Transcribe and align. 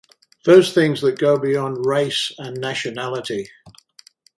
Those 0.45 0.73
things 0.73 1.01
that 1.01 1.19
go 1.19 1.37
beyond 1.37 1.85
race 1.85 2.31
and 2.39 2.59
nationality. 2.59 3.51